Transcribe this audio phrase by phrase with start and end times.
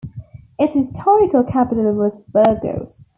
[0.57, 3.09] Its historical capital was Burgos.